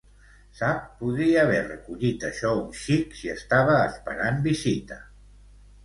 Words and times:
Sap, 0.59 0.79
podria 1.01 1.43
haver 1.43 1.59
recollit 1.67 2.27
això 2.31 2.55
un 2.65 2.65
xic 2.87 3.17
si 3.21 3.33
estava 3.37 3.79
esperant 3.93 4.45
visita. 4.53 5.03